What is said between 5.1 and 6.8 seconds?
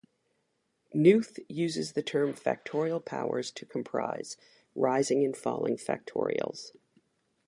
and falling factorials.